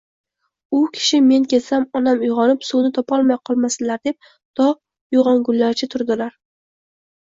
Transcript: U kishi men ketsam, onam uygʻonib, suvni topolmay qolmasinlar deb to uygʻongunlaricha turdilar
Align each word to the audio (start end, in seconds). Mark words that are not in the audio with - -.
U 0.77 0.79
kishi 0.95 1.19
men 1.25 1.45
ketsam, 1.51 1.85
onam 2.01 2.25
uygʻonib, 2.29 2.65
suvni 2.71 2.93
topolmay 2.97 3.41
qolmasinlar 3.53 4.05
deb 4.11 4.33
to 4.37 4.69
uygʻongunlaricha 4.73 5.95
turdilar 5.97 6.39